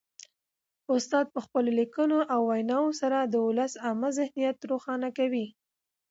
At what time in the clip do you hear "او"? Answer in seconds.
2.33-2.39